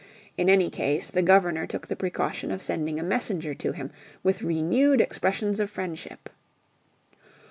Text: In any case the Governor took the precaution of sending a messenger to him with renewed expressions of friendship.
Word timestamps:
In 0.35 0.49
any 0.49 0.71
case 0.71 1.11
the 1.11 1.21
Governor 1.21 1.67
took 1.67 1.85
the 1.85 1.95
precaution 1.95 2.49
of 2.49 2.63
sending 2.63 2.99
a 2.99 3.03
messenger 3.03 3.53
to 3.53 3.71
him 3.71 3.91
with 4.23 4.41
renewed 4.41 4.99
expressions 4.99 5.59
of 5.59 5.69
friendship. 5.69 6.27